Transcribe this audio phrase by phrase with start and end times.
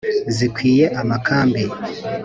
[0.35, 1.63] zikwiye amakambi,